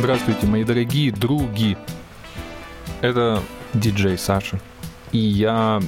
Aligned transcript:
Здравствуйте, 0.00 0.46
мои 0.46 0.64
дорогие 0.64 1.12
други. 1.12 1.76
Это 3.02 3.42
диджей 3.74 4.16
Саша. 4.16 4.58
И 5.12 5.18
я 5.18 5.82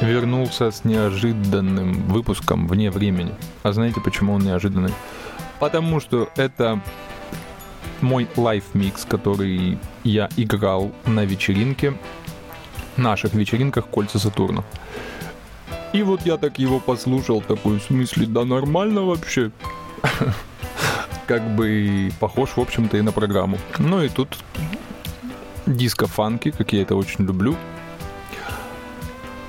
вернулся 0.00 0.70
с 0.70 0.84
неожиданным 0.84 2.04
выпуском 2.04 2.68
вне 2.68 2.92
времени. 2.92 3.34
А 3.64 3.72
знаете, 3.72 4.00
почему 4.00 4.34
он 4.34 4.42
неожиданный? 4.42 4.92
Потому 5.58 5.98
что 5.98 6.30
это 6.36 6.80
мой 8.00 8.28
лайф-микс, 8.36 9.04
который 9.04 9.80
я 10.04 10.28
играл 10.36 10.92
на 11.04 11.24
вечеринке, 11.24 11.98
наших 12.96 13.34
вечеринках 13.34 13.88
Кольца 13.88 14.20
Сатурна. 14.20 14.62
И 15.92 16.04
вот 16.04 16.24
я 16.24 16.36
так 16.36 16.60
его 16.60 16.78
послушал, 16.78 17.40
такой, 17.40 17.80
в 17.80 17.82
смысле, 17.82 18.28
да 18.28 18.44
нормально 18.44 19.02
вообще. 19.02 19.50
Как 21.26 21.42
бы 21.56 22.10
похож, 22.20 22.50
в 22.56 22.60
общем-то, 22.60 22.96
и 22.96 23.02
на 23.02 23.12
программу. 23.12 23.58
Ну 23.78 24.02
и 24.02 24.08
тут 24.08 24.38
диско-фанки, 25.66 26.52
как 26.52 26.72
я 26.72 26.82
это 26.82 26.94
очень 26.94 27.24
люблю. 27.24 27.56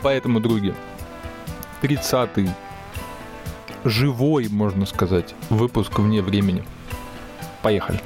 Поэтому, 0.02 0.40
други, 0.40 0.74
30-й 1.82 2.50
живой, 3.84 4.48
можно 4.50 4.86
сказать, 4.86 5.36
выпуск 5.50 6.00
вне 6.00 6.22
времени. 6.22 6.64
Поехали. 7.62 8.02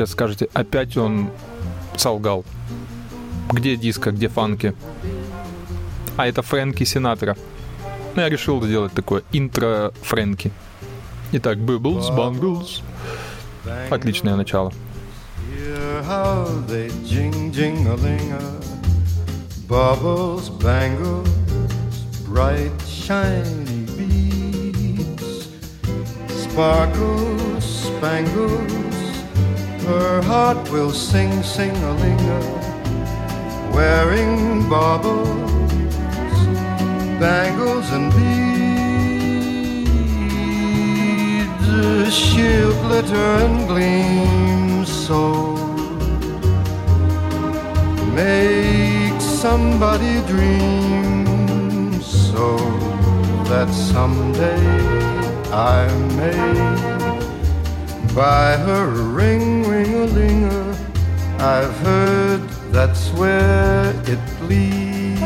Сейчас 0.00 0.12
скажете, 0.12 0.48
опять 0.54 0.96
он 0.96 1.30
солгал. 1.94 2.46
Где 3.52 3.76
диско, 3.76 4.12
где 4.12 4.28
фанки? 4.28 4.74
А 6.16 6.26
это 6.26 6.40
Фрэнки 6.40 6.84
Синатра. 6.84 7.36
Ну, 8.14 8.22
я 8.22 8.30
решил 8.30 8.62
сделать 8.62 8.94
такое 8.94 9.22
интро 9.32 9.92
Фрэнки. 10.02 10.52
Итак, 11.32 11.58
Bubbles, 11.58 12.08
Bungles. 12.16 12.80
Отличное 13.90 14.36
начало. 14.36 14.72
Bubbles, 19.68 20.48
bangles, 20.58 21.28
bright 22.26 22.72
shiny 22.88 23.86
beads, 23.96 25.46
sparkles, 26.28 27.62
spangles. 27.62 28.89
Her 29.90 30.22
heart 30.22 30.70
will 30.70 30.92
sing 30.92 31.42
sing 31.42 31.74
a 31.90 31.92
ling 32.00 32.26
wearing 33.74 34.68
baubles, 34.68 36.46
bangles 37.18 37.90
and 37.96 38.06
beads. 38.14 38.40
She'll 42.14 42.74
glitter 42.84 43.30
and 43.44 43.66
gleam 43.66 44.84
so 44.86 45.22
make 48.14 49.20
somebody 49.20 50.14
dream 50.32 52.00
so 52.00 52.56
that 53.50 53.68
someday 53.70 54.64
I 55.52 55.88
may 56.16 56.99
buy 58.14 58.56
her 58.56 58.86
ring, 58.88 59.62
ring 59.68 59.94
a 59.94 60.06
linger. 60.06 60.76
I've 61.38 61.74
heard 61.78 62.40
that's 62.72 63.10
where 63.12 63.94
it 64.06 64.18
leads. 64.48 65.20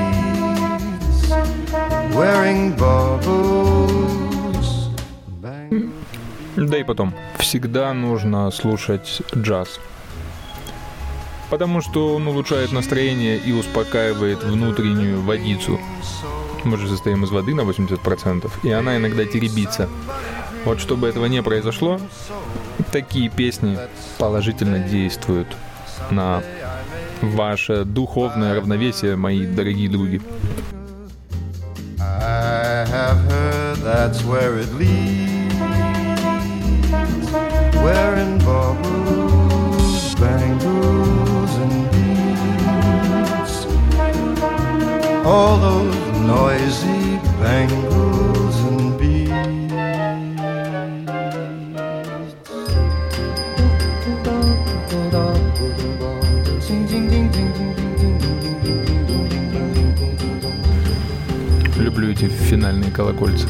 Wearing 2.14 2.76
baubles. 2.76 3.94
Да 6.56 6.78
и 6.78 6.84
потом, 6.84 7.12
всегда 7.38 7.92
нужно 7.94 8.50
слушать 8.50 9.22
джаз. 9.34 9.80
Потому 11.50 11.80
что 11.80 12.14
он 12.14 12.26
улучшает 12.28 12.72
настроение 12.72 13.38
и 13.38 13.52
успокаивает 13.52 14.42
внутреннюю 14.42 15.20
водицу. 15.20 15.80
Мы 16.64 16.76
же 16.78 16.88
состоим 16.88 17.24
из 17.24 17.30
воды 17.30 17.54
на 17.54 17.62
80%, 17.62 18.50
и 18.62 18.70
она 18.70 18.96
иногда 18.96 19.24
теребится. 19.24 19.88
Вот 20.64 20.80
чтобы 20.80 21.08
этого 21.08 21.26
не 21.26 21.42
произошло, 21.42 22.00
такие 22.94 23.28
песни 23.28 23.76
положительно 24.18 24.78
действуют 24.78 25.48
на 26.12 26.44
ваше 27.22 27.84
духовное 27.84 28.54
равновесие, 28.54 29.16
мои 29.16 29.44
дорогие 29.46 29.88
други. 29.88 30.20
All 45.26 45.56
those 45.58 46.18
noisy 46.20 47.18
bangles 47.40 48.13
эти 62.26 62.32
финальные 62.34 62.90
колокольцы. 62.90 63.46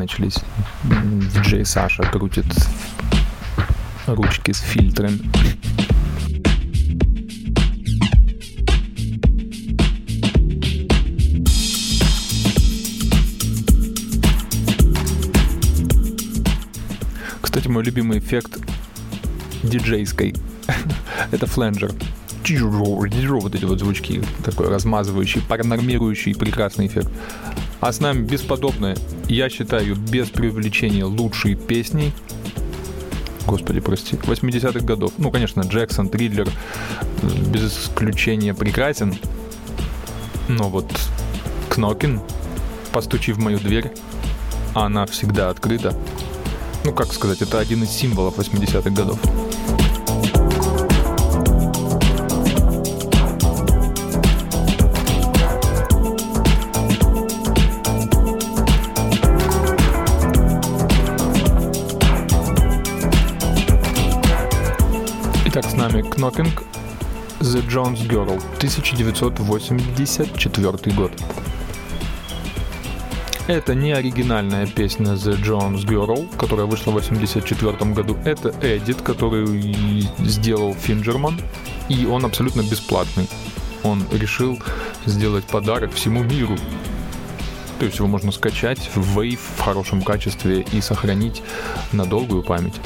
Начались. 0.00 0.38
Диджей 0.82 1.64
Саша 1.64 2.02
крутит 2.04 2.46
ручки 4.06 4.52
с 4.52 4.58
фильтрами. 4.58 5.20
Кстати, 17.42 17.68
мой 17.68 17.84
любимый 17.84 18.18
эффект 18.18 18.58
диджейской 19.62 20.34
это 21.30 21.46
фленджер. 21.46 21.92
Вот 22.48 23.54
эти 23.54 23.64
вот 23.64 23.78
звучки, 23.78 24.22
такой 24.44 24.68
размазывающий, 24.70 25.42
паранормирующий 25.42 26.34
прекрасный 26.34 26.86
эффект. 26.88 27.08
А 27.80 27.92
с 27.92 28.00
нами 28.00 28.22
бесподобные, 28.22 28.96
я 29.26 29.48
считаю, 29.48 29.96
без 29.96 30.28
преувеличения 30.28 31.04
лучшие 31.06 31.56
песни. 31.56 32.12
Господи, 33.46 33.80
прости. 33.80 34.16
80-х 34.16 34.80
годов. 34.80 35.14
Ну, 35.16 35.30
конечно, 35.30 35.62
Джексон, 35.62 36.10
Тридлер, 36.10 36.48
без 37.22 37.72
исключения 37.72 38.54
прекрасен. 38.54 39.14
Но 40.48 40.68
вот 40.68 40.90
Кнокин, 41.70 42.20
постучи 42.92 43.32
в 43.32 43.38
мою 43.38 43.58
дверь, 43.58 43.92
она 44.74 45.06
всегда 45.06 45.48
открыта. 45.48 45.96
Ну, 46.84 46.92
как 46.92 47.12
сказать, 47.12 47.40
это 47.40 47.58
один 47.58 47.82
из 47.82 47.90
символов 47.90 48.38
80-х 48.38 48.90
годов. 48.90 49.18
Knocking 66.20 66.52
The 67.40 67.66
Jones 67.66 68.06
Girl, 68.06 68.36
1984 68.58 70.94
год. 70.94 71.12
Это 73.46 73.74
не 73.74 73.92
оригинальная 73.92 74.66
песня 74.66 75.14
The 75.14 75.42
Jones 75.42 75.86
Girl, 75.86 76.28
которая 76.36 76.66
вышла 76.66 76.90
в 76.90 76.98
1984 76.98 77.94
году. 77.94 78.18
Это 78.26 78.54
эдит, 78.60 79.00
который 79.00 80.06
сделал 80.18 80.74
Финджерман, 80.74 81.40
и 81.88 82.04
он 82.04 82.26
абсолютно 82.26 82.60
бесплатный. 82.60 83.26
Он 83.82 84.04
решил 84.12 84.58
сделать 85.06 85.46
подарок 85.46 85.94
всему 85.94 86.22
миру. 86.22 86.58
То 87.78 87.86
есть 87.86 87.96
его 87.96 88.08
можно 88.08 88.30
скачать 88.30 88.90
в 88.94 89.18
Wave 89.18 89.40
в 89.56 89.60
хорошем 89.60 90.02
качестве 90.02 90.66
и 90.70 90.82
сохранить 90.82 91.42
на 91.92 92.04
долгую 92.04 92.42
память. 92.42 92.78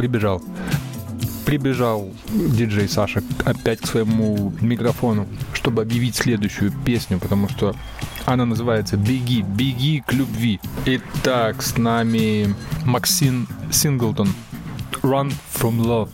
Прибежал. 0.00 0.42
Прибежал 1.44 2.10
диджей 2.30 2.88
Саша 2.88 3.22
опять 3.44 3.80
к 3.80 3.86
своему 3.86 4.50
микрофону, 4.62 5.26
чтобы 5.52 5.82
объявить 5.82 6.16
следующую 6.16 6.72
песню, 6.86 7.18
потому 7.18 7.50
что 7.50 7.74
она 8.24 8.46
называется 8.46 8.96
«Беги, 8.96 9.42
беги 9.42 10.02
к 10.06 10.14
любви». 10.14 10.58
Итак, 10.86 11.62
с 11.62 11.76
нами 11.76 12.54
Максим 12.86 13.46
Синглтон 13.70 14.28
«Run 15.02 15.34
from 15.54 15.80
Love». 15.82 16.08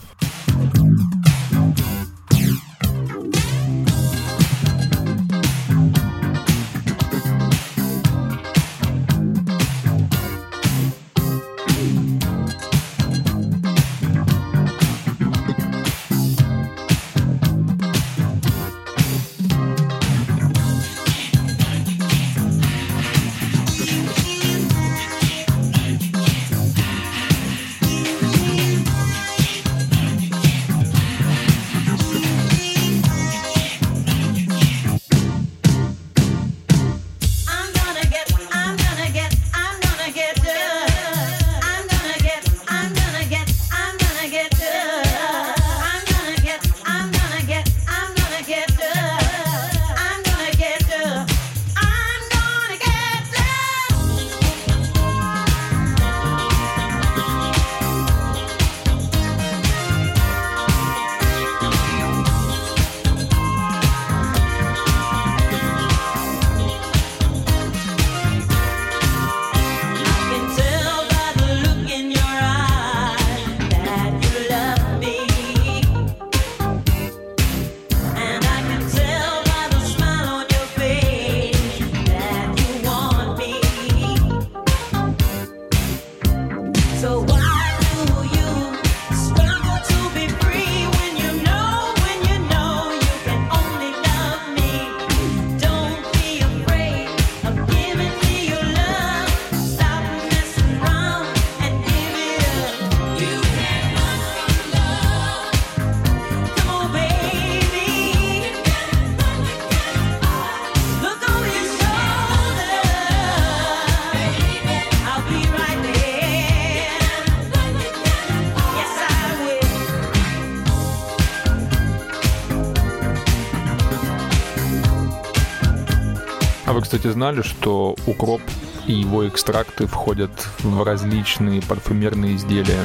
Знали, 127.17 127.41
что 127.41 127.97
укроп 128.07 128.43
и 128.87 128.93
его 128.93 129.27
экстракты 129.27 129.87
входят 129.87 130.31
в 130.59 130.83
различные 130.83 131.63
парфюмерные 131.63 132.37
изделия, 132.37 132.85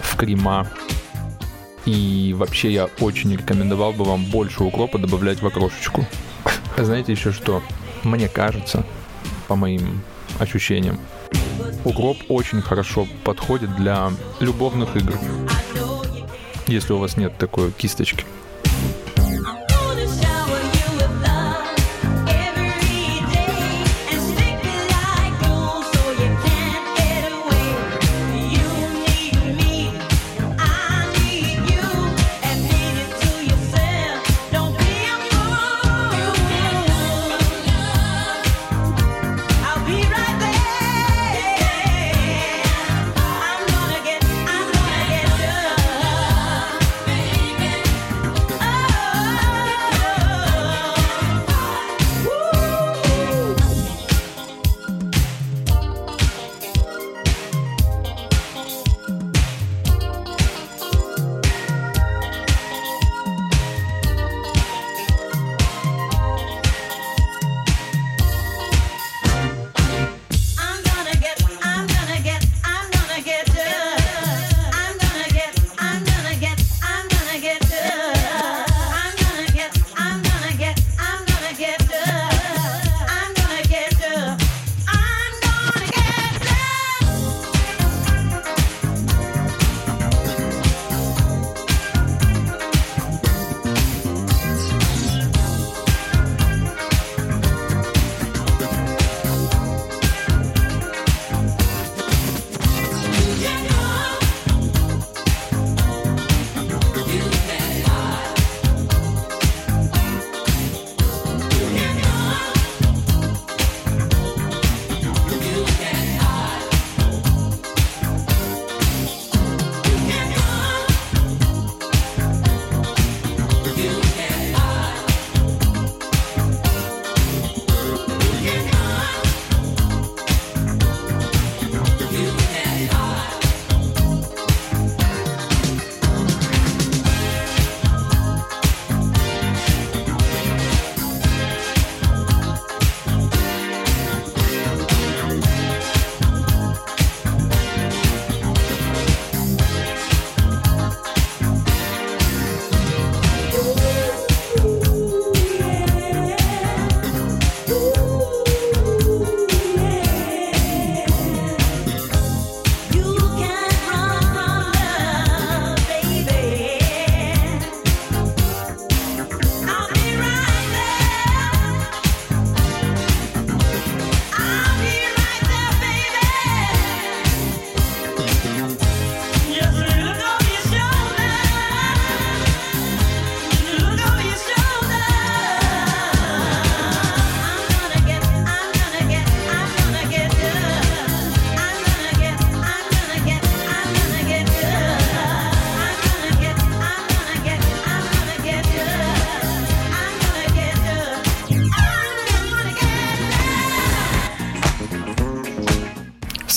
в 0.00 0.16
крема. 0.16 0.68
И 1.84 2.34
вообще 2.36 2.72
я 2.72 2.88
очень 2.98 3.32
рекомендовал 3.32 3.92
бы 3.92 4.02
вам 4.02 4.24
больше 4.24 4.64
укропа 4.64 4.98
добавлять 4.98 5.42
в 5.42 5.46
окрошечку. 5.46 6.04
Знаете 6.76 7.12
еще 7.12 7.30
что? 7.30 7.62
Мне 8.02 8.28
кажется, 8.28 8.84
по 9.46 9.54
моим 9.54 10.02
ощущениям, 10.40 10.98
укроп 11.84 12.16
очень 12.28 12.60
хорошо 12.60 13.06
подходит 13.22 13.76
для 13.76 14.10
любовных 14.40 14.96
игр. 14.96 15.14
Если 16.66 16.92
у 16.92 16.98
вас 16.98 17.16
нет 17.16 17.38
такой 17.38 17.70
кисточки. 17.70 18.24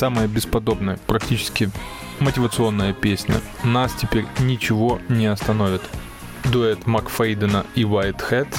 Самая 0.04 0.28
бесподобная, 0.28 1.00
практически 1.08 1.70
мотивационная 2.20 2.92
песня. 2.92 3.36
Нас 3.64 3.94
теперь 3.94 4.26
ничего 4.40 5.00
не 5.08 5.28
остановит. 5.28 5.82
Дуэт 6.52 6.86
Макфейдена 6.86 7.66
и 7.74 7.84
Whitehead. 7.84 8.50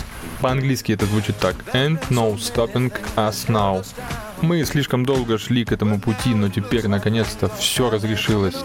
По-английски 0.40 0.92
это 0.92 1.04
звучит 1.04 1.36
так. 1.36 1.54
And 1.74 2.00
no 2.08 2.34
stopping 2.36 2.90
us 3.16 3.46
now. 3.48 3.84
Мы 4.40 4.64
слишком 4.64 5.04
долго 5.04 5.36
шли 5.36 5.66
к 5.66 5.72
этому 5.72 6.00
пути, 6.00 6.34
но 6.34 6.48
теперь 6.48 6.88
наконец-то 6.88 7.50
все 7.58 7.90
разрешилось. 7.90 8.56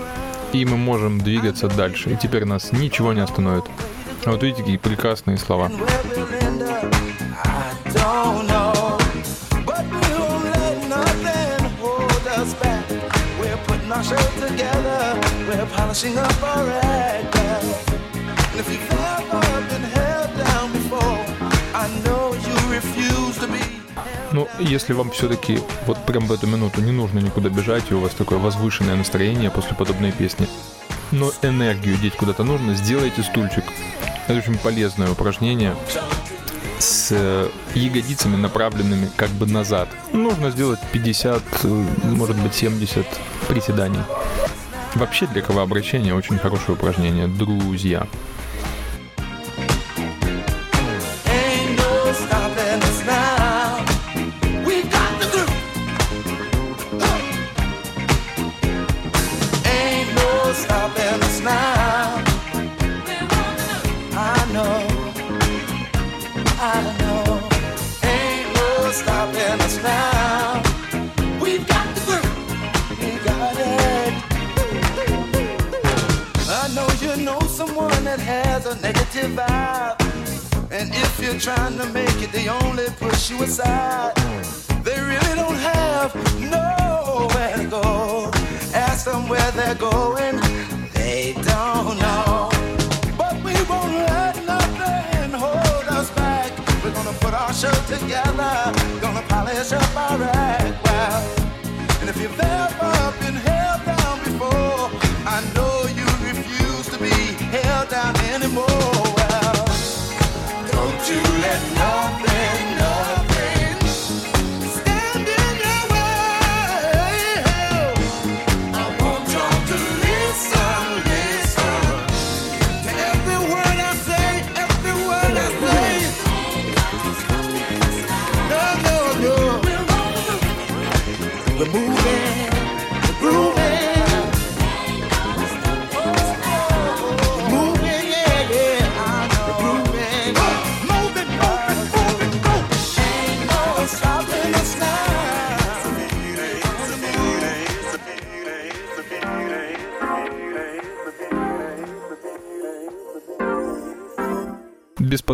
И 0.53 0.63
мы 0.63 0.77
можем 0.77 1.19
двигаться 1.19 1.67
дальше. 1.67 2.11
И 2.11 2.15
теперь 2.15 2.45
нас 2.45 2.71
ничего 2.71 3.11
не 3.11 3.19
остановит. 3.19 3.65
Вот 4.25 4.41
видите, 4.41 4.61
какие 4.61 4.77
прекрасные 4.77 5.37
слова. 5.37 5.69
Polishing 15.89 16.17
up 16.17 16.43
our 16.43 16.69
act. 16.83 17.35
And 17.35 18.59
if 18.59 18.67
you've 18.71 18.91
ever 18.91 19.41
been 19.71 19.85
held 19.97 20.31
down 20.37 20.71
before, 20.71 21.19
I 21.73 21.85
know 22.05 22.33
you 22.45 22.55
refuse 22.77 23.37
to 23.39 23.47
be. 23.47 23.63
Ну, 24.31 24.47
если 24.59 24.93
вам 24.93 25.09
все-таки 25.09 25.59
вот 25.87 26.05
прям 26.05 26.27
в 26.27 26.31
эту 26.31 26.47
минуту 26.47 26.81
не 26.81 26.91
нужно 26.91 27.19
никуда 27.19 27.49
бежать, 27.49 27.89
и 27.89 27.95
у 27.95 27.99
вас 27.99 28.13
такое 28.13 28.37
возвышенное 28.37 28.95
настроение 28.95 29.49
после 29.49 29.75
подобной 29.75 30.11
песни, 30.11 30.47
но 31.11 31.31
энергию 31.41 31.97
деть 31.97 32.15
куда-то 32.15 32.43
нужно, 32.43 32.75
сделайте 32.75 33.23
стульчик. 33.23 33.63
Это 34.27 34.37
очень 34.37 34.57
полезное 34.59 35.11
упражнение 35.11 35.75
с 36.77 37.09
э, 37.11 37.49
ягодицами 37.73 38.35
направленными 38.35 39.09
как 39.17 39.29
бы 39.31 39.47
назад. 39.47 39.89
Нужно 40.13 40.51
сделать 40.51 40.79
50, 40.93 41.41
э, 41.63 41.85
может 42.03 42.37
быть 42.37 42.53
70 42.53 43.07
приседаний. 43.49 43.99
Вообще 44.95 45.27
для 45.27 45.41
кровообращения 45.41 46.13
очень 46.15 46.37
хорошее 46.37 46.77
упражнение, 46.77 47.27
друзья. 47.27 48.07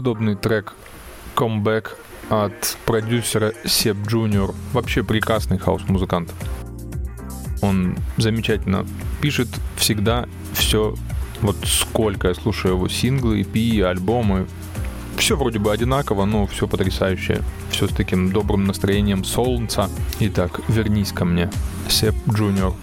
Бесподобный 0.05 0.35
трек 0.35 0.73
«Comeback» 1.35 1.87
от 2.29 2.77
продюсера 2.85 3.53
Seb 3.65 3.97
Junior. 4.07 4.53
Вообще 4.71 5.03
прекрасный 5.03 5.57
хаус-музыкант. 5.57 6.31
Он 7.63 7.97
замечательно 8.17 8.85
пишет 9.19 9.47
всегда 9.77 10.27
все, 10.53 10.93
вот 11.41 11.55
сколько 11.63 12.27
я 12.27 12.35
слушаю 12.35 12.75
его 12.75 12.87
синглы, 12.87 13.41
EP, 13.41 13.81
альбомы. 13.81 14.45
Все 15.17 15.35
вроде 15.35 15.57
бы 15.57 15.71
одинаково, 15.71 16.25
но 16.25 16.45
все 16.45 16.67
потрясающее. 16.67 17.41
Все 17.71 17.87
с 17.87 17.91
таким 17.91 18.31
добрым 18.31 18.65
настроением 18.65 19.23
солнца. 19.23 19.89
Итак, 20.19 20.61
вернись 20.67 21.13
ко 21.13 21.25
мне. 21.25 21.49
Seb 21.89 22.13
Junior. 22.29 22.75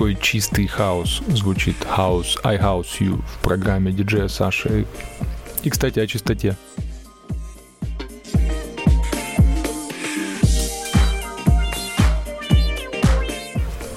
Какой 0.00 0.16
чистый 0.16 0.66
хаос 0.66 1.20
звучит 1.28 1.76
House, 1.82 2.40
I 2.42 2.56
House 2.56 3.00
You 3.00 3.22
в 3.22 3.42
программе 3.42 3.92
диджея 3.92 4.28
Саши. 4.28 4.86
И, 5.62 5.68
кстати, 5.68 5.98
о 5.98 6.06
чистоте. 6.06 6.56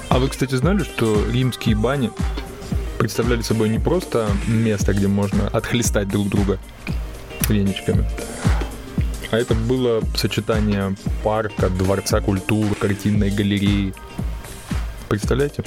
А 0.09 0.19
вы, 0.19 0.27
кстати, 0.27 0.55
знали, 0.55 0.83
что 0.83 1.25
римские 1.31 1.77
бани 1.77 2.11
представляли 2.99 3.41
собой 3.41 3.69
не 3.69 3.79
просто 3.79 4.27
место, 4.45 4.93
где 4.93 5.07
можно 5.07 5.47
отхлестать 5.47 6.09
друг 6.09 6.27
друга 6.27 6.59
веничками, 7.47 8.05
а 9.31 9.37
это 9.37 9.55
было 9.55 10.01
сочетание 10.17 10.97
парка, 11.23 11.69
дворца 11.69 12.19
культуры, 12.19 12.75
картинной 12.75 13.31
галереи. 13.31 13.93
Представляете? 15.07 15.63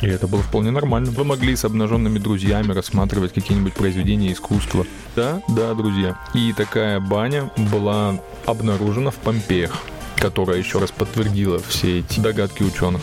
И 0.00 0.06
это 0.06 0.26
было 0.26 0.42
вполне 0.42 0.70
нормально. 0.70 1.10
Вы 1.10 1.24
могли 1.24 1.54
с 1.54 1.64
обнаженными 1.64 2.18
друзьями 2.18 2.72
рассматривать 2.72 3.32
какие-нибудь 3.34 3.74
произведения 3.74 4.32
искусства. 4.32 4.86
Да, 5.14 5.42
да, 5.48 5.74
друзья. 5.74 6.18
И 6.34 6.52
такая 6.52 7.00
баня 7.00 7.50
была 7.56 8.18
обнаружена 8.46 9.10
в 9.10 9.16
Помпеях, 9.16 9.76
которая 10.16 10.58
еще 10.58 10.78
раз 10.78 10.90
подтвердила 10.90 11.58
все 11.58 12.00
эти 12.00 12.20
догадки 12.20 12.62
ученых. 12.62 13.02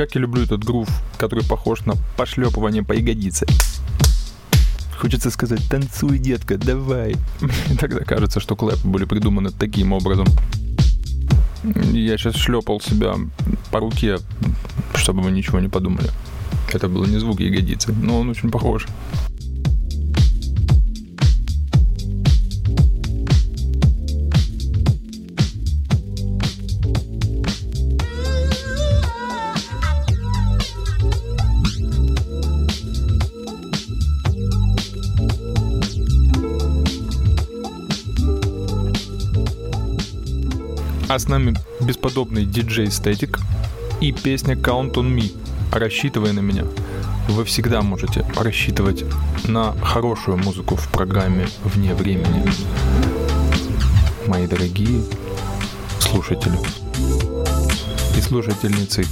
Как 0.00 0.14
я 0.14 0.22
люблю 0.22 0.42
этот 0.44 0.64
грув, 0.64 0.88
который 1.18 1.44
похож 1.44 1.84
на 1.84 1.92
пошлепывание 2.16 2.82
по 2.82 2.94
ягодице. 2.94 3.46
Хочется 4.98 5.30
сказать, 5.30 5.60
танцуй, 5.68 6.18
детка, 6.18 6.56
давай. 6.56 7.16
И 7.70 7.76
тогда 7.78 8.02
кажется, 8.02 8.40
что 8.40 8.56
клэпы 8.56 8.88
были 8.88 9.04
придуманы 9.04 9.50
таким 9.50 9.92
образом. 9.92 10.26
Я 11.92 12.16
сейчас 12.16 12.34
шлепал 12.36 12.80
себя 12.80 13.16
по 13.70 13.80
руке, 13.80 14.16
чтобы 14.94 15.20
вы 15.20 15.32
ничего 15.32 15.60
не 15.60 15.68
подумали. 15.68 16.08
Это 16.72 16.88
был 16.88 17.04
не 17.04 17.18
звук 17.18 17.38
ягодицы, 17.40 17.92
но 17.92 18.20
он 18.20 18.30
очень 18.30 18.50
похож. 18.50 18.86
А 41.10 41.18
с 41.18 41.26
нами 41.26 41.56
бесподобный 41.80 42.46
диджей 42.46 42.86
Static 42.86 43.36
и 44.00 44.12
песня 44.12 44.54
Count 44.54 44.92
on 44.92 45.12
Me. 45.12 45.32
Рассчитывай 45.72 46.32
на 46.32 46.38
меня. 46.38 46.62
Вы 47.26 47.44
всегда 47.46 47.82
можете 47.82 48.24
рассчитывать 48.36 49.04
на 49.48 49.72
хорошую 49.82 50.36
музыку 50.36 50.76
в 50.76 50.88
программе 50.92 51.48
«Вне 51.64 51.94
времени». 51.94 52.48
Мои 54.28 54.46
дорогие 54.46 55.02
слушатели 55.98 56.56
и 58.16 58.20
слушательницы. 58.20 59.04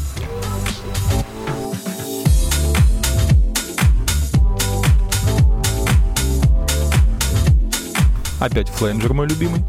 Опять 8.38 8.68
фленджер 8.68 9.14
мой 9.14 9.26
любимый. 9.26 9.64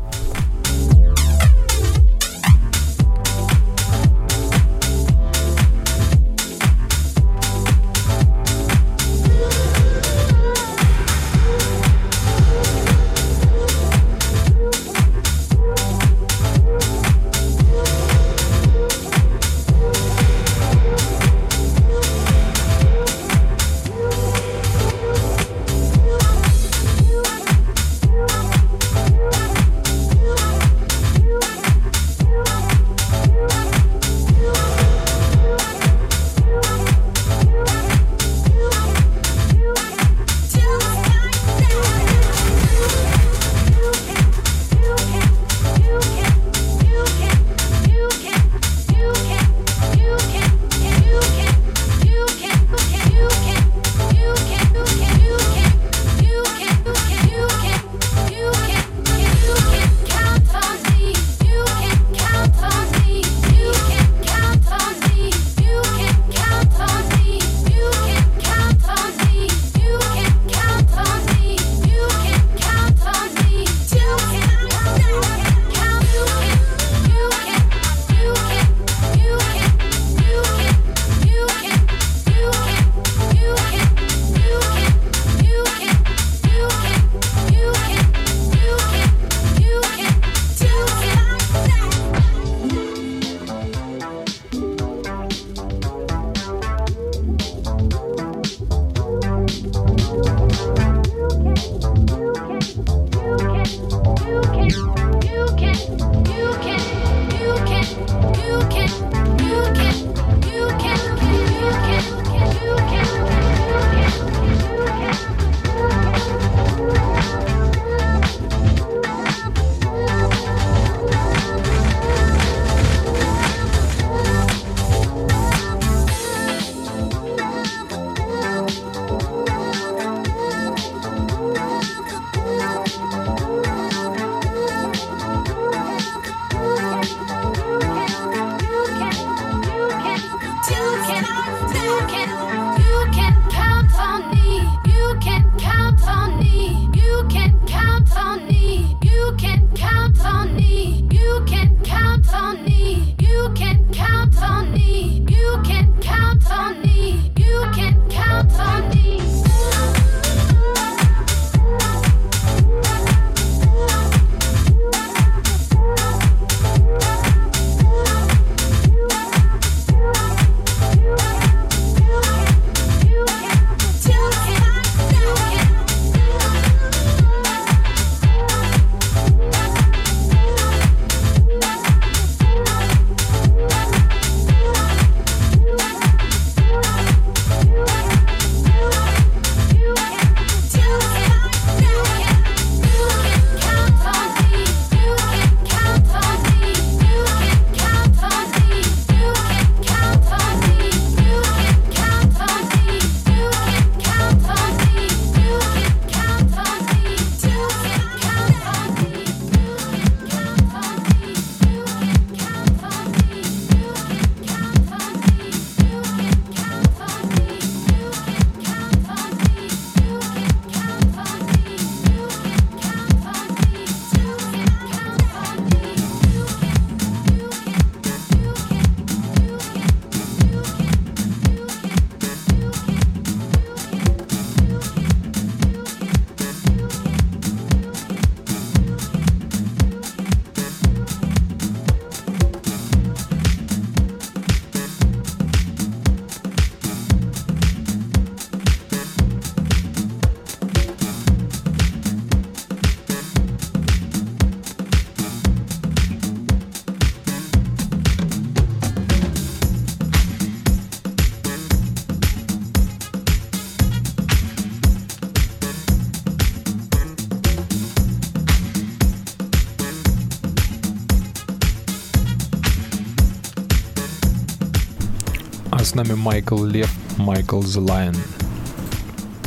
Майкл 276.29 276.63
Лев, 276.63 276.91
Майкл 277.17 277.59
The 277.61 278.15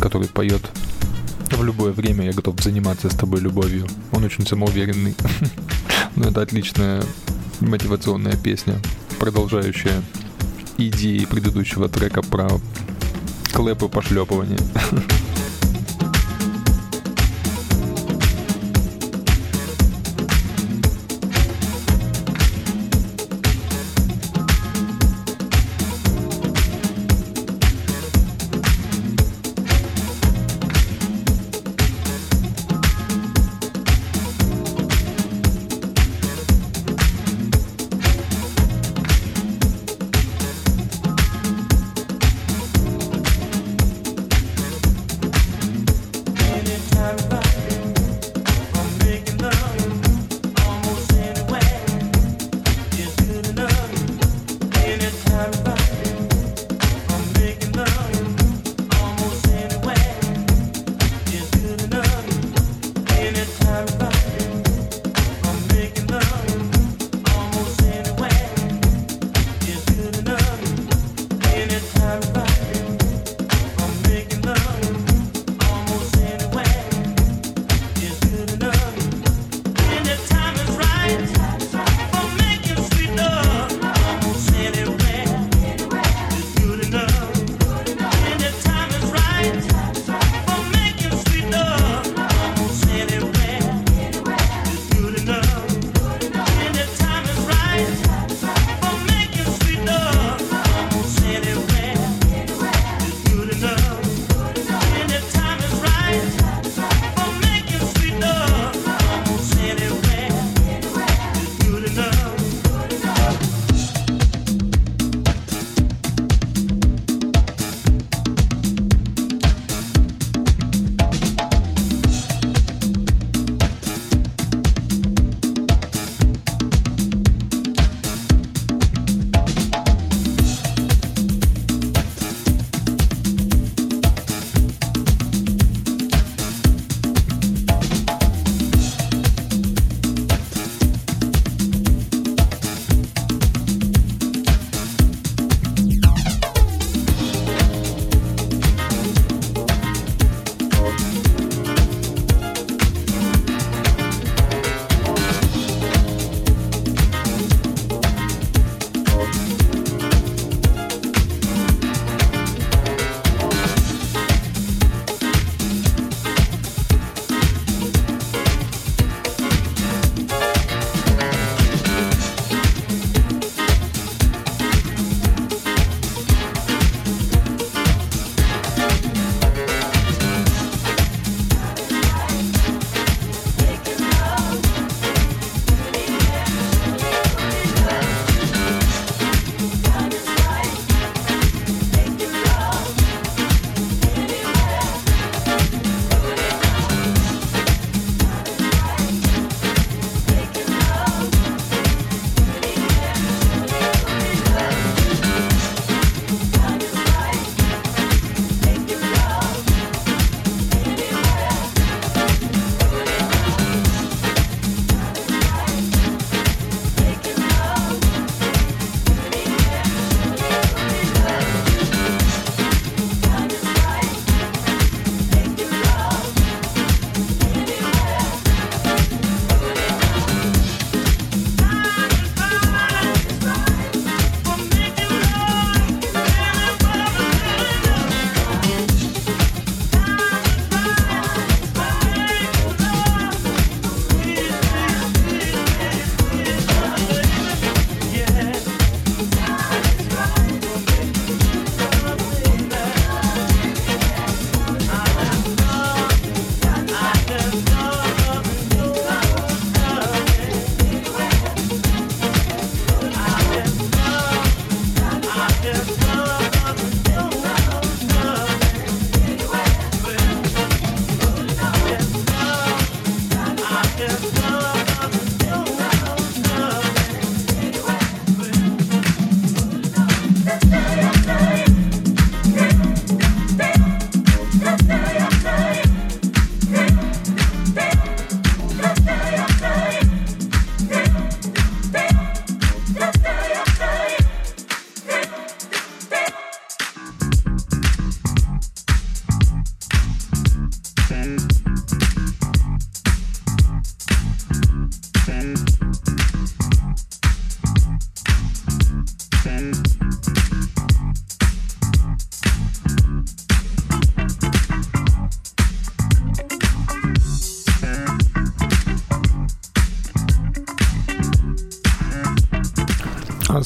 который 0.00 0.26
поет 0.26 0.62
в 1.48 1.62
любое 1.62 1.92
время 1.92 2.24
я 2.24 2.32
готов 2.32 2.60
заниматься 2.60 3.08
с 3.08 3.14
тобой 3.14 3.38
любовью. 3.38 3.86
Он 4.10 4.24
очень 4.24 4.44
самоуверенный. 4.44 5.14
Но 6.16 6.30
это 6.30 6.42
отличная 6.42 7.04
мотивационная 7.60 8.36
песня, 8.36 8.80
продолжающая 9.20 10.02
идеи 10.76 11.24
предыдущего 11.24 11.88
трека 11.88 12.20
про 12.20 12.48
клэпы 13.52 13.86
пошлепывания. 13.88 14.58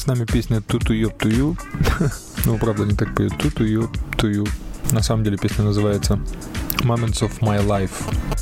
с 0.07 0.09
нами 0.09 0.23
песня 0.23 0.61
«Туту 0.61 0.93
ёб 0.93 1.17
тую». 1.17 1.57
ну, 2.45 2.57
правда, 2.57 2.85
не 2.85 2.95
так 2.95 3.13
поет 3.13 3.37
«Туту 3.37 3.65
ёб 3.65 3.89
тую». 4.17 4.45
На 4.93 5.01
самом 5.01 5.25
деле 5.25 5.37
песня 5.37 5.65
называется 5.65 6.17
«Moments 6.83 7.21
of 7.23 7.41
my 7.41 7.61
life». 7.61 8.36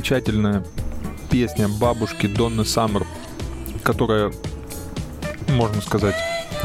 Замечательная 0.00 0.64
песня 1.28 1.68
бабушки 1.68 2.26
Донны 2.26 2.64
Саммер 2.64 3.06
которая, 3.82 4.32
можно 5.48 5.82
сказать, 5.82 6.14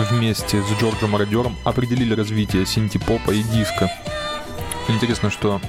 вместе 0.09 0.63
с 0.63 0.79
Джорджем 0.79 1.09
Мародером 1.09 1.57
определили 1.65 2.13
развитие 2.13 2.65
синти-попа 2.65 3.31
и 3.31 3.43
диска. 3.43 3.91
Интересно, 4.87 5.29
что 5.29 5.59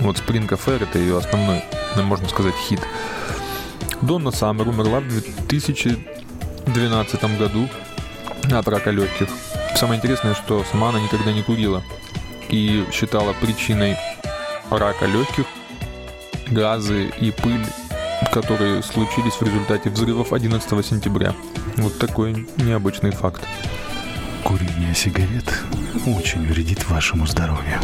вот 0.00 0.16
Spring 0.16 0.46
Affair 0.46 0.82
это 0.82 0.98
ее 0.98 1.16
основной, 1.16 1.62
можно 1.96 2.28
сказать, 2.28 2.54
хит. 2.54 2.80
Донна 4.02 4.30
Саммер 4.30 4.68
умерла 4.68 5.00
в 5.00 5.08
2012 5.08 7.38
году 7.38 7.66
от 8.52 8.68
рака 8.68 8.90
легких. 8.90 9.28
Самое 9.76 9.98
интересное, 9.98 10.34
что 10.34 10.62
сама 10.70 10.90
она 10.90 11.00
никогда 11.00 11.32
не 11.32 11.42
курила 11.42 11.82
и 12.50 12.84
считала 12.92 13.32
причиной 13.40 13.96
рака 14.70 15.06
легких 15.06 15.46
газы 16.50 17.12
и 17.20 17.30
пыль, 17.30 17.64
которые 18.32 18.82
случились 18.82 19.34
в 19.34 19.42
результате 19.42 19.90
взрывов 19.90 20.32
11 20.32 20.86
сентября. 20.86 21.34
Вот 21.76 21.98
такой 21.98 22.46
необычный 22.56 23.10
факт. 23.10 23.42
Курение 24.44 24.94
сигарет 24.94 25.62
очень 26.06 26.46
вредит 26.46 26.88
вашему 26.88 27.26
здоровью. 27.26 27.80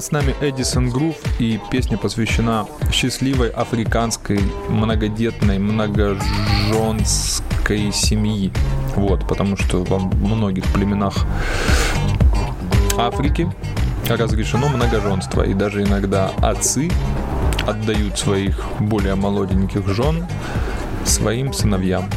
С 0.00 0.12
нами 0.12 0.34
Эдисон 0.40 0.88
Грув, 0.88 1.16
и 1.38 1.60
песня 1.70 1.98
посвящена 1.98 2.66
счастливой 2.90 3.50
африканской 3.50 4.40
многодетной, 4.70 5.58
многоженской 5.58 7.92
семьи. 7.92 8.50
Вот, 8.96 9.28
потому 9.28 9.58
что 9.58 9.84
во 9.84 9.98
многих 9.98 10.64
племенах 10.72 11.26
Африки 12.96 13.52
разрешено 14.08 14.68
многоженство, 14.68 15.42
и 15.42 15.52
даже 15.52 15.82
иногда 15.82 16.30
отцы 16.38 16.90
отдают 17.66 18.18
своих 18.18 18.64
более 18.80 19.16
молоденьких 19.16 19.86
жен 19.86 20.26
своим 21.04 21.52
сыновьям. 21.52 22.08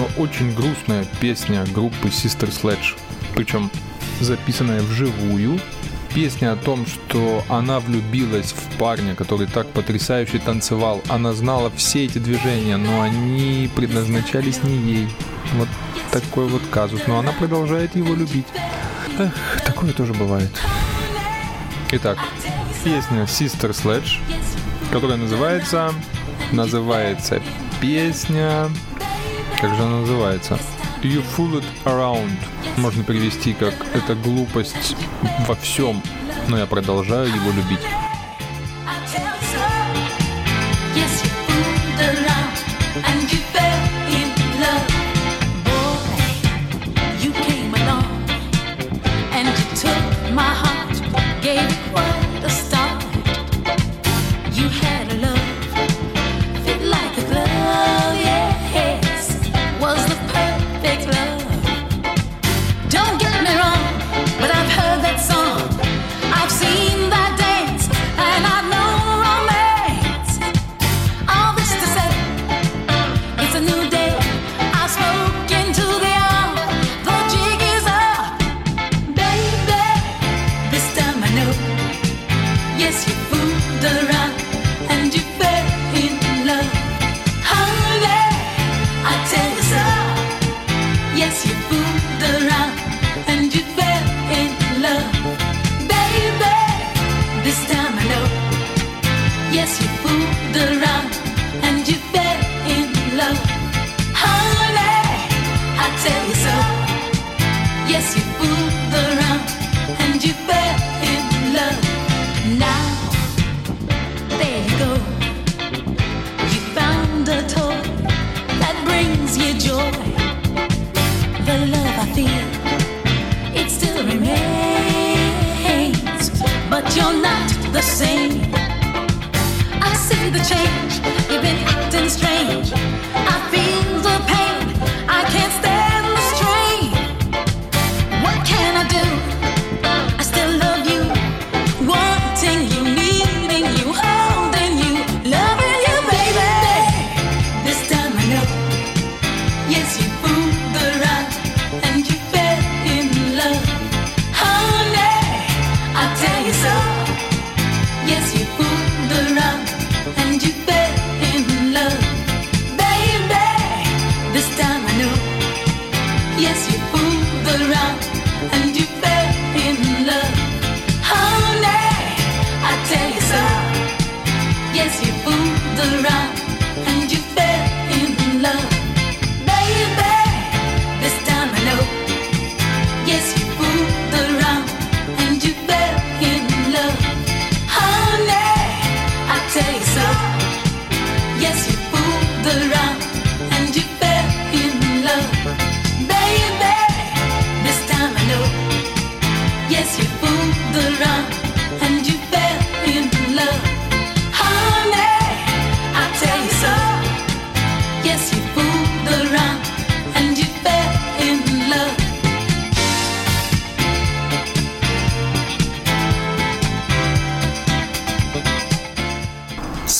Но 0.00 0.22
очень 0.22 0.54
грустная 0.54 1.04
песня 1.20 1.64
группы 1.74 2.08
Sister 2.08 2.48
Sledge. 2.50 2.96
Причем 3.34 3.70
записанная 4.20 4.80
вживую. 4.80 5.60
Песня 6.14 6.52
о 6.52 6.56
том, 6.56 6.86
что 6.86 7.44
она 7.48 7.78
влюбилась 7.78 8.52
в 8.52 8.78
парня, 8.78 9.14
который 9.14 9.46
так 9.46 9.68
потрясающе 9.68 10.38
танцевал. 10.38 11.02
Она 11.08 11.34
знала 11.34 11.70
все 11.76 12.06
эти 12.06 12.18
движения, 12.18 12.76
но 12.78 13.02
они 13.02 13.70
предназначались 13.76 14.62
не 14.64 14.76
ей. 14.76 15.08
Вот 15.54 15.68
такой 16.10 16.48
вот 16.48 16.62
казус. 16.70 17.02
Но 17.06 17.18
она 17.18 17.32
продолжает 17.32 17.94
его 17.94 18.14
любить. 18.14 18.46
Эх, 19.18 19.60
такое 19.64 19.92
тоже 19.92 20.14
бывает. 20.14 20.50
Итак, 21.92 22.18
песня 22.82 23.22
Sister 23.24 23.70
Sledge, 23.70 24.18
которая 24.90 25.18
называется... 25.18 25.92
Называется 26.52 27.40
песня... 27.80 28.68
Как 29.60 29.74
же 29.74 29.82
она 29.82 30.00
называется? 30.00 30.58
You 31.02 31.22
Fool 31.36 31.60
It 31.60 31.64
Around. 31.84 32.30
Можно 32.78 33.04
перевести 33.04 33.52
как 33.52 33.74
«это 33.92 34.14
глупость 34.14 34.96
во 35.46 35.54
всем», 35.54 36.02
но 36.48 36.56
я 36.56 36.66
продолжаю 36.66 37.28
его 37.28 37.50
любить. 37.50 37.86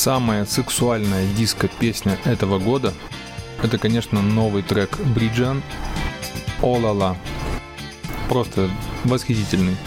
Самая 0.01 0.45
сексуальная 0.45 1.27
диско-песня 1.37 2.17
этого 2.25 2.57
года– 2.57 2.91
это, 3.61 3.77
конечно, 3.77 4.19
новый 4.19 4.63
трек 4.63 4.97
Бриджан 4.99 5.61
«О-ла-ла». 6.63 7.15
Просто 8.27 8.71
восхитительный. 9.03 9.77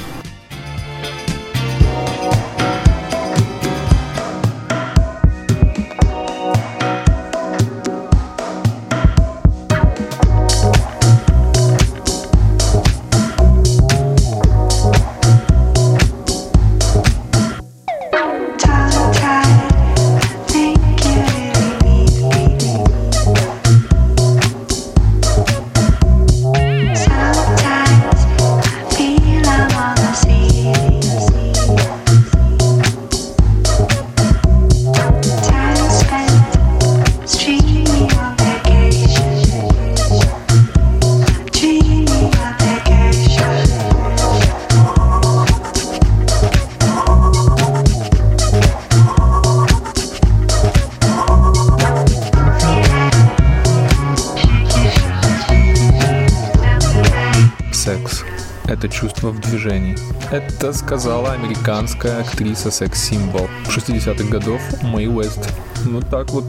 Это 60.65 60.73
сказала 60.73 61.33
американская 61.33 62.23
актриса 62.23 62.71
секс-символ 62.71 63.51
60-х 63.67 64.25
годов 64.31 64.63
Мэй 64.81 65.09
Уэст. 65.09 65.53
Ну 65.85 66.01
так 66.01 66.31
вот. 66.31 66.47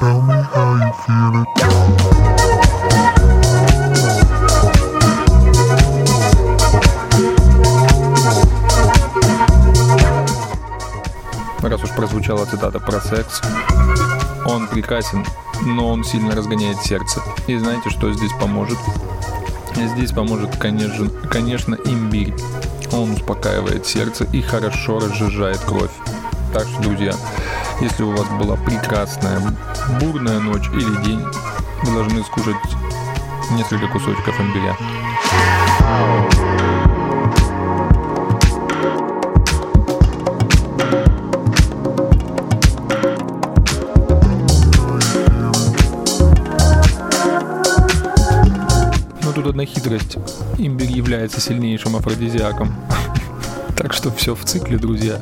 Tell 0.00 0.22
me 0.22 0.46
how 0.54 0.76
you 0.78 0.92
feel 1.04 1.42
it. 11.60 11.68
раз 11.68 11.82
уж 11.82 11.90
прозвучала 11.96 12.46
цитата 12.46 12.78
про 12.78 13.00
секс, 13.00 13.42
он 14.46 14.68
прекрасен, 14.68 15.26
но 15.66 15.88
он 15.88 16.04
сильно 16.04 16.36
разгоняет 16.36 16.76
сердце. 16.78 17.20
И 17.48 17.58
знаете, 17.58 17.90
что 17.90 18.12
здесь 18.12 18.32
поможет? 18.40 18.78
Здесь 19.74 20.12
поможет, 20.12 20.56
конечно, 20.58 21.10
конечно 21.28 21.74
имбирь. 21.74 22.34
Он 22.92 23.12
успокаивает 23.12 23.86
сердце 23.86 24.24
и 24.32 24.40
хорошо 24.40 24.98
разжижает 24.98 25.58
кровь. 25.60 25.90
Так 26.52 26.66
что, 26.66 26.82
друзья, 26.82 27.12
если 27.80 28.02
у 28.02 28.10
вас 28.12 28.26
была 28.38 28.56
прекрасная 28.56 29.40
бурная 30.00 30.40
ночь 30.40 30.68
или 30.72 31.04
день, 31.04 31.22
вы 31.82 31.94
должны 31.94 32.22
скушать 32.24 32.56
несколько 33.52 33.86
кусочков 33.88 34.40
имбиря. 34.40 34.76
Является 51.38 51.40
сильнейшим 51.40 51.96
афродизиаком. 51.96 52.74
Так 53.76 53.92
что 53.92 54.10
все 54.10 54.34
в 54.34 54.44
цикле, 54.44 54.76
друзья. 54.76 55.20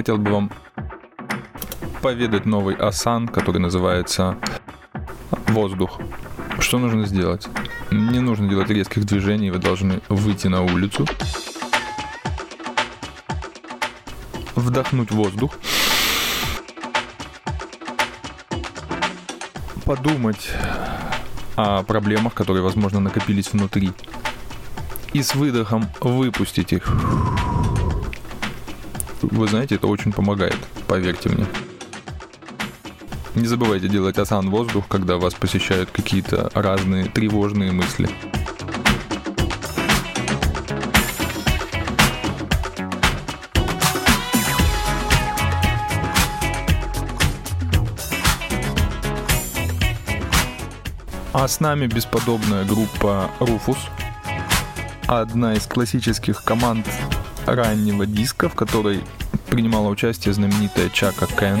Хотел 0.00 0.16
бы 0.16 0.30
вам 0.30 0.50
поведать 2.00 2.46
новый 2.46 2.74
асан, 2.74 3.28
который 3.28 3.58
называется 3.58 4.38
воздух. 5.48 6.00
Что 6.58 6.78
нужно 6.78 7.04
сделать? 7.04 7.46
Не 7.90 8.20
нужно 8.20 8.48
делать 8.48 8.70
резких 8.70 9.04
движений, 9.04 9.50
вы 9.50 9.58
должны 9.58 10.00
выйти 10.08 10.46
на 10.46 10.62
улицу, 10.62 11.06
вдохнуть 14.54 15.10
воздух, 15.10 15.52
подумать 19.84 20.48
о 21.56 21.82
проблемах, 21.82 22.32
которые, 22.32 22.62
возможно, 22.62 23.00
накопились 23.00 23.52
внутри, 23.52 23.92
и 25.12 25.22
с 25.22 25.34
выдохом 25.34 25.86
выпустить 26.00 26.72
их. 26.72 26.90
Вы 29.22 29.48
знаете, 29.48 29.74
это 29.74 29.86
очень 29.86 30.12
помогает, 30.12 30.56
поверьте 30.86 31.28
мне. 31.28 31.46
Не 33.34 33.46
забывайте 33.46 33.88
делать 33.88 34.18
асан 34.18 34.50
воздух, 34.50 34.88
когда 34.88 35.16
вас 35.16 35.34
посещают 35.34 35.90
какие-то 35.90 36.50
разные 36.54 37.04
тревожные 37.04 37.70
мысли. 37.70 38.08
А 51.32 51.46
с 51.46 51.60
нами 51.60 51.86
бесподобная 51.86 52.64
группа 52.64 53.30
Rufus, 53.38 53.78
одна 55.06 55.54
из 55.54 55.66
классических 55.66 56.42
команд 56.42 56.86
раннего 57.46 58.06
диска, 58.06 58.48
в 58.48 58.54
которой 58.54 59.02
принимала 59.48 59.88
участие 59.88 60.34
знаменитая 60.34 60.88
Чака 60.90 61.26
Кен. 61.26 61.58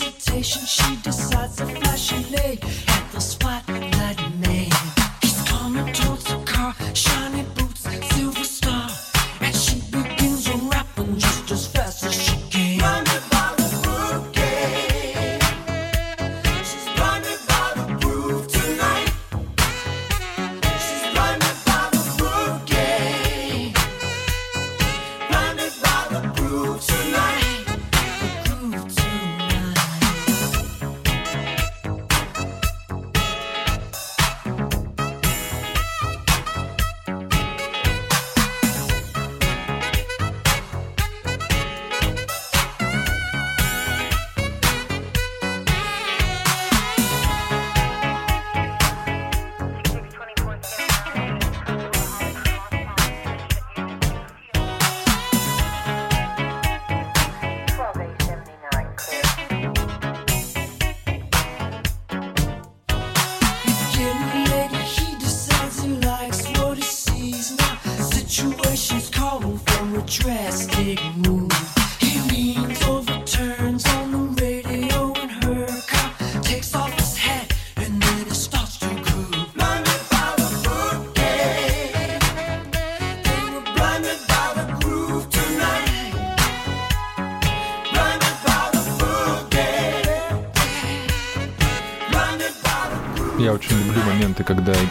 Hesitation, 0.00 0.62
she 0.66 0.96
decides 1.02 1.56
to 1.56 1.66
flash 1.66 2.12
a 2.12 2.30
leg 2.30 2.64
at 2.88 3.12
the 3.12 3.20
spotlight 3.20 4.25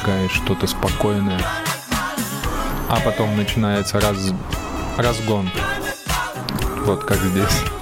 играешь 0.05 0.33
что-то 0.33 0.67
спокойное, 0.67 1.41
а 2.89 2.99
потом 3.03 3.35
начинается 3.35 3.99
раз, 3.99 4.33
разгон. 4.97 5.49
Вот 6.85 7.03
как 7.05 7.17
здесь. 7.17 7.74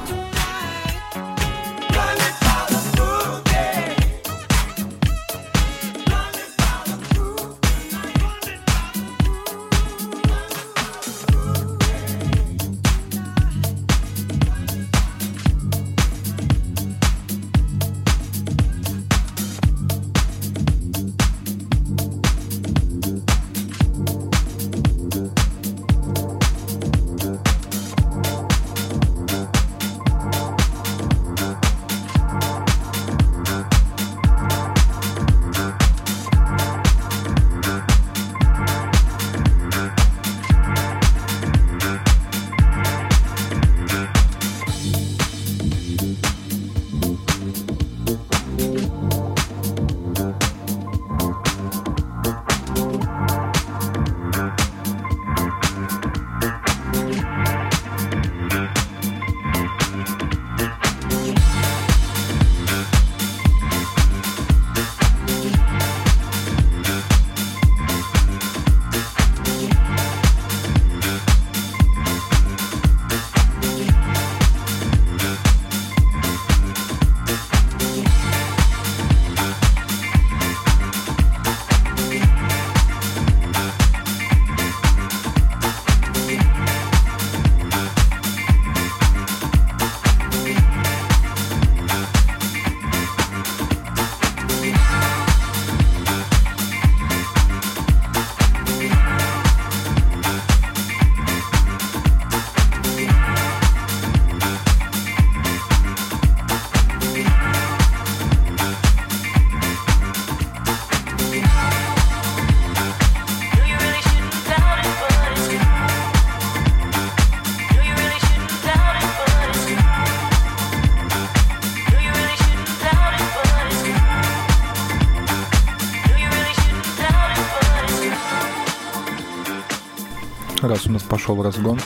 Пошел 131.34 131.44
разгон, 131.44 131.80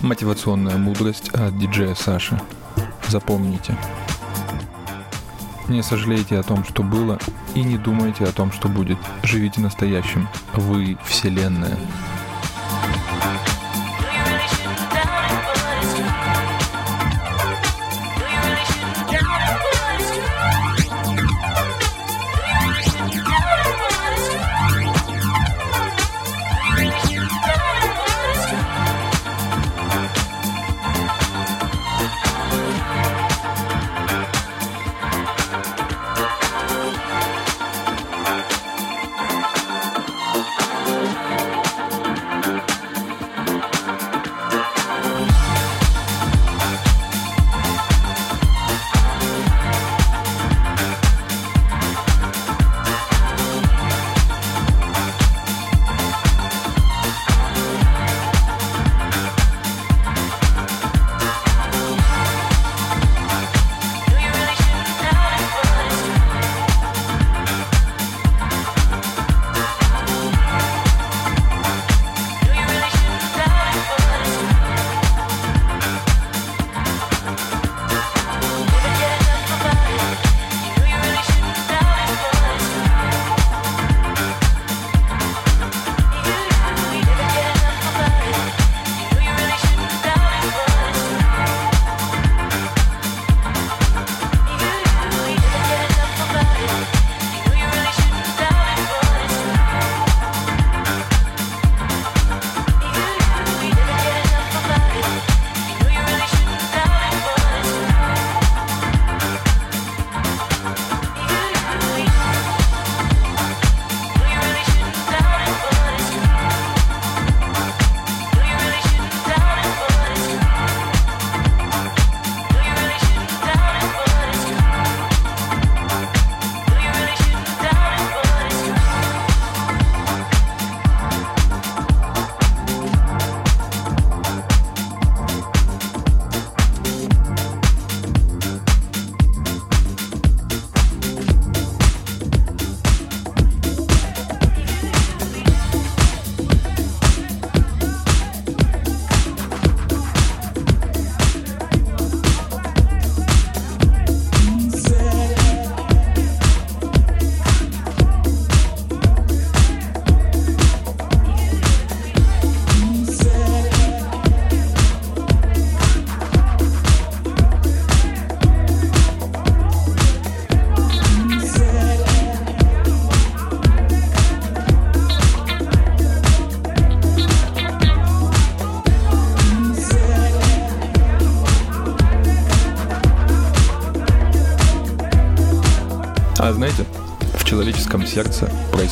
мотивационная 0.00 0.78
мудрость 0.78 1.28
от 1.30 1.58
диджея 1.58 1.94
Саши. 1.94 2.40
Запомните. 3.08 3.76
Не 5.68 5.82
сожалейте 5.82 6.38
о 6.38 6.42
том, 6.42 6.64
что 6.64 6.82
было, 6.82 7.18
и 7.54 7.62
не 7.62 7.76
думайте 7.76 8.24
о 8.24 8.32
том, 8.32 8.50
что 8.52 8.68
будет. 8.68 8.98
Живите 9.22 9.60
настоящим. 9.60 10.28
Вы— 10.54 10.96
Вселенная. 11.04 11.76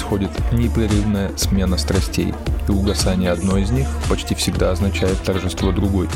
Происходит 0.08 0.30
непрерывная 0.52 1.30
смена 1.36 1.76
страстей, 1.76 2.32
и 2.66 2.70
угасание 2.70 3.30
одной 3.30 3.62
из 3.62 3.70
них 3.70 3.86
почти 4.08 4.34
всегда 4.34 4.70
означает 4.70 5.22
торжество 5.22 5.70
другой. 5.70 6.08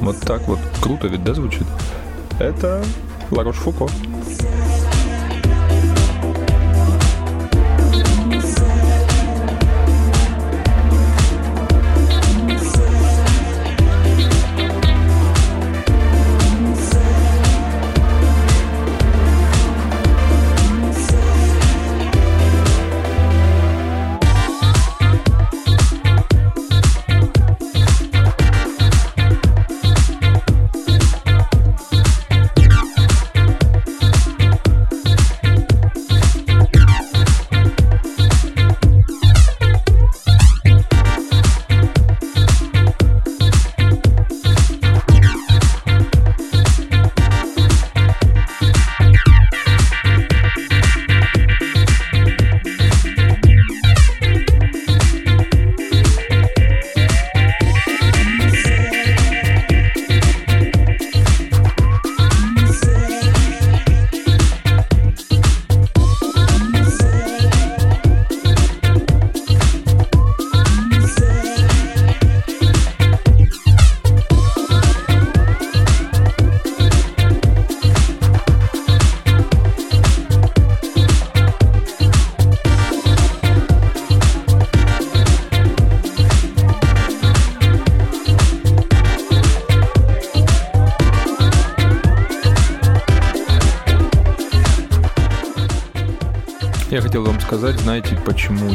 Вот 0.00 0.20
так 0.20 0.46
вот 0.46 0.58
круто 0.80 1.08
ведь, 1.08 1.24
да, 1.24 1.34
звучит? 1.34 1.66
Это 2.38 2.84
Ларош 3.30 3.56
Фуко. 3.56 3.88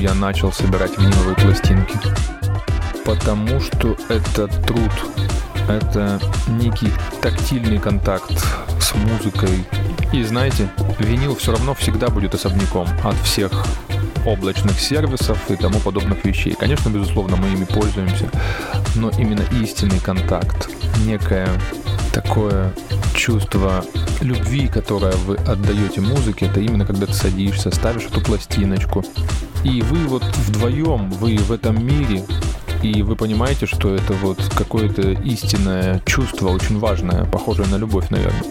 Я 0.07 0.13
начал 0.13 0.53
собирать 0.53 0.97
виниловые 0.97 1.35
пластинки? 1.35 1.97
Потому 3.03 3.59
что 3.59 3.97
это 4.07 4.47
труд, 4.47 4.91
это 5.67 6.19
некий 6.47 6.91
тактильный 7.21 7.77
контакт 7.77 8.31
с 8.79 8.95
музыкой. 8.95 9.65
И 10.13 10.23
знаете, 10.23 10.69
винил 10.99 11.35
все 11.35 11.51
равно 11.51 11.73
всегда 11.73 12.07
будет 12.07 12.33
особняком 12.35 12.87
от 13.03 13.15
всех 13.17 13.51
облачных 14.25 14.79
сервисов 14.79 15.37
и 15.49 15.57
тому 15.57 15.79
подобных 15.79 16.23
вещей. 16.23 16.55
Конечно, 16.57 16.89
безусловно, 16.89 17.35
мы 17.35 17.49
ими 17.49 17.65
пользуемся, 17.65 18.29
но 18.95 19.09
именно 19.17 19.43
истинный 19.61 19.99
контакт, 19.99 20.69
некое 21.05 21.49
такое 22.13 22.73
чувство 23.13 23.83
любви, 24.21 24.67
которое 24.67 25.13
вы 25.13 25.35
отдаете 25.35 26.01
музыке, 26.01 26.45
это 26.45 26.59
именно 26.59 26.85
когда 26.85 27.05
ты 27.05 27.13
садишься, 27.13 27.71
ставишь 27.71 28.05
эту 28.05 28.21
пластиночку, 28.21 29.03
и 29.67 29.81
вы 29.81 30.07
вот 30.07 30.23
вдвоем, 30.23 31.09
вы 31.11 31.35
в 31.37 31.51
этом 31.51 31.85
мире, 31.85 32.23
и 32.81 33.01
вы 33.01 33.15
понимаете, 33.17 33.65
что 33.65 33.93
это 33.93 34.13
вот 34.13 34.39
какое-то 34.55 35.11
истинное 35.11 36.01
чувство, 36.05 36.49
очень 36.49 36.79
важное, 36.79 37.25
похожее 37.25 37.67
на 37.67 37.75
любовь, 37.75 38.09
наверное. 38.09 38.43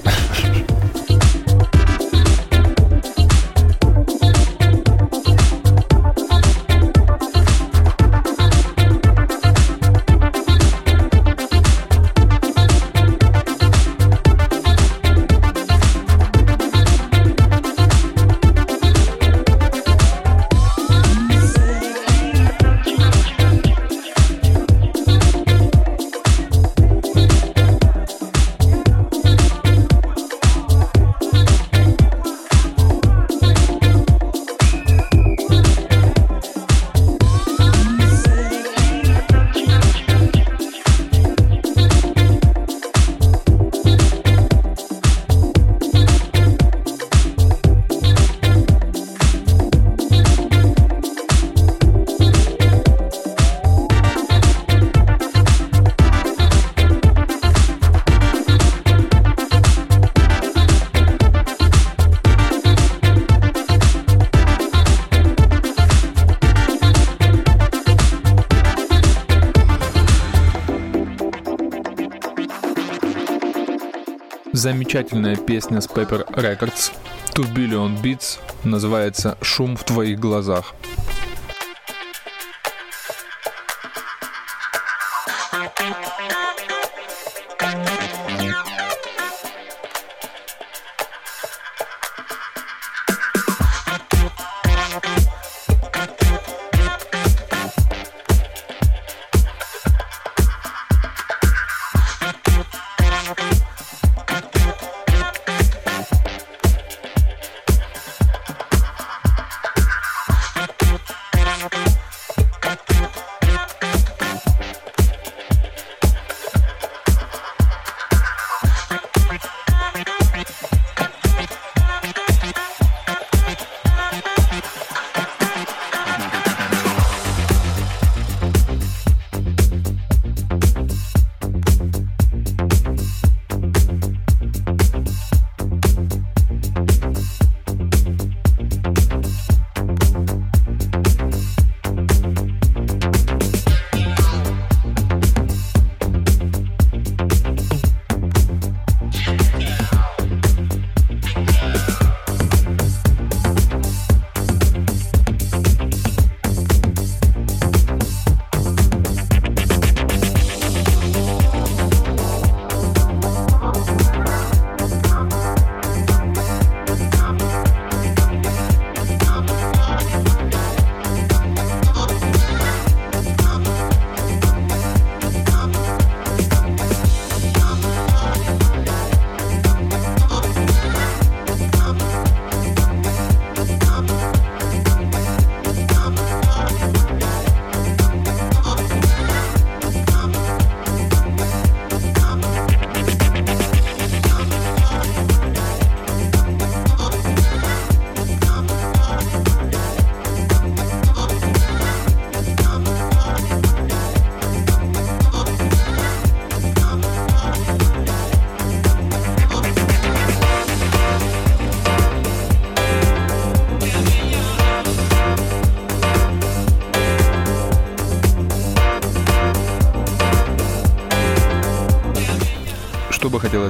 Замечательная 74.67 75.37
песня 75.37 75.81
с 75.81 75.87
Pepper 75.87 76.29
Records 76.35 76.91
Two 77.37 77.49
Billion 77.55 78.03
Beats 78.03 78.41
называется 78.65 79.39
«Шум 79.41 79.77
в 79.77 79.85
твоих 79.85 80.19
глазах». 80.19 80.75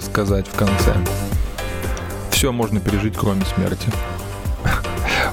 Сказать 0.01 0.47
в 0.49 0.57
конце? 0.57 0.95
Все 2.31 2.53
можно 2.53 2.81
пережить, 2.81 3.17
кроме 3.17 3.45
смерти. 3.45 3.89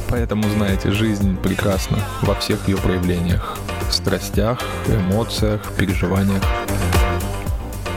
Поэтому, 0.09 0.43
знаете, 0.49 0.91
жизнь 0.91 1.37
прекрасна 1.37 1.97
во 2.21 2.35
всех 2.35 2.67
ее 2.67 2.77
проявлениях. 2.77 3.57
Страстях, 3.89 4.59
эмоциях, 4.87 5.61
переживаниях. 5.77 6.43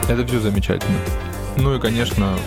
Это 0.09 0.25
все 0.25 0.39
замечательно. 0.39 0.97
Ну 1.57 1.75
и, 1.75 1.79
конечно, 1.79 2.37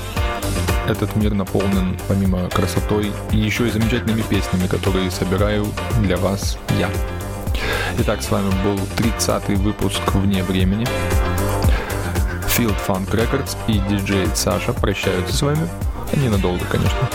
этот 0.89 1.15
мир 1.17 1.35
наполнен, 1.35 1.97
помимо 2.09 2.49
красотой, 2.49 3.13
еще 3.31 3.69
и 3.69 3.71
замечательными 3.71 4.23
песнями, 4.23 4.67
которые 4.67 5.11
собираю 5.11 5.67
для 6.01 6.17
вас 6.17 6.59
я. 6.79 6.91
Итак, 7.99 8.23
с 8.23 8.31
вами 8.31 8.51
был 8.65 8.77
30-й 8.97 9.57
выпуск 9.57 10.01
«Вне 10.15 10.43
времени». 10.43 10.87
Field 12.61 12.77
Funk 12.87 13.11
Records 13.13 13.57
и 13.69 13.79
диджей 13.89 14.29
Саша 14.35 14.75
прощаются 14.75 15.35
с 15.35 15.41
вами. 15.41 15.67
Ненадолго, 16.13 16.63
конечно. 16.67 17.09